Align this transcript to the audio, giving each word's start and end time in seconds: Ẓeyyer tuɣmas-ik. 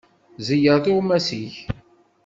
Ẓeyyer 0.45 0.77
tuɣmas-ik. 0.85 1.55